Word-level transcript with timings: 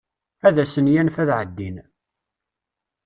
Ad 0.47 0.55
asen-yanef 0.63 1.15
ad 1.23 1.29
ɛeddin. 1.39 1.77